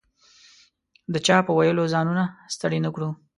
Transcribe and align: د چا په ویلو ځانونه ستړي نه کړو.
د 1.13 1.15
چا 1.25 1.37
په 1.45 1.51
ویلو 1.57 1.91
ځانونه 1.93 2.23
ستړي 2.53 2.79
نه 2.85 2.89
کړو. 2.95 3.09